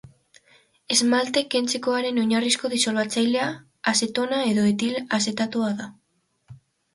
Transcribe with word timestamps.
Esmalte-kentzekoaren 0.93 2.17
oinarrizko 2.21 2.71
disolbatzailea 2.71 3.45
azetona 3.93 4.41
edo 4.55 4.65
etil 4.71 4.99
azetatoa 5.19 5.71
da. 5.85 5.89